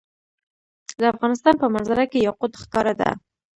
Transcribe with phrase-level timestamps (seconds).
[0.99, 3.09] د افغانستان په منظره کې یاقوت ښکاره ده.